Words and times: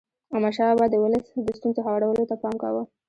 احمدشاه 0.33 0.69
بابا 0.73 0.85
د 0.91 0.95
ولس 1.03 1.25
د 1.45 1.47
ستونزو 1.57 1.79
هوارولو 1.85 2.29
ته 2.29 2.35
پام 2.43 2.55
کاوه. 2.61 2.83